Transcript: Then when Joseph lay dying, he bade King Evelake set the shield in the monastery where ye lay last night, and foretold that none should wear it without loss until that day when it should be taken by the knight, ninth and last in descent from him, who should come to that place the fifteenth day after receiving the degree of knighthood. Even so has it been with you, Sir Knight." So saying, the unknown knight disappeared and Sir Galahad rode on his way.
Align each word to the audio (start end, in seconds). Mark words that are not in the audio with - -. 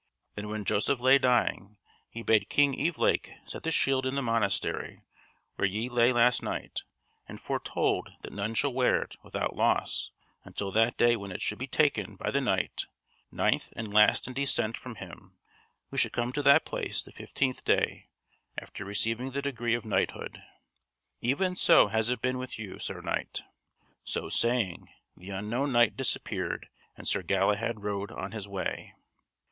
Then 0.33 0.47
when 0.49 0.65
Joseph 0.65 0.99
lay 0.99 1.19
dying, 1.19 1.77
he 2.09 2.23
bade 2.23 2.49
King 2.49 2.73
Evelake 2.73 3.33
set 3.45 3.61
the 3.61 3.69
shield 3.69 4.03
in 4.07 4.15
the 4.15 4.23
monastery 4.23 5.03
where 5.57 5.67
ye 5.67 5.89
lay 5.89 6.11
last 6.11 6.41
night, 6.41 6.81
and 7.27 7.39
foretold 7.39 8.09
that 8.23 8.33
none 8.33 8.55
should 8.55 8.71
wear 8.71 8.99
it 9.03 9.15
without 9.21 9.55
loss 9.55 10.09
until 10.43 10.71
that 10.71 10.97
day 10.97 11.15
when 11.15 11.31
it 11.31 11.39
should 11.39 11.59
be 11.59 11.67
taken 11.67 12.15
by 12.15 12.31
the 12.31 12.41
knight, 12.41 12.87
ninth 13.31 13.71
and 13.75 13.93
last 13.93 14.25
in 14.27 14.33
descent 14.33 14.75
from 14.75 14.95
him, 14.95 15.37
who 15.91 15.97
should 15.97 16.13
come 16.13 16.33
to 16.33 16.41
that 16.41 16.65
place 16.65 17.03
the 17.03 17.11
fifteenth 17.11 17.63
day 17.63 18.09
after 18.57 18.83
receiving 18.83 19.33
the 19.33 19.41
degree 19.43 19.75
of 19.75 19.85
knighthood. 19.85 20.41
Even 21.19 21.55
so 21.55 21.89
has 21.89 22.09
it 22.09 22.23
been 22.23 22.39
with 22.39 22.57
you, 22.57 22.79
Sir 22.79 23.01
Knight." 23.01 23.43
So 24.03 24.29
saying, 24.29 24.89
the 25.15 25.29
unknown 25.29 25.71
knight 25.71 25.95
disappeared 25.95 26.69
and 26.97 27.07
Sir 27.07 27.21
Galahad 27.21 27.83
rode 27.83 28.09
on 28.11 28.31
his 28.31 28.47
way. 28.47 28.95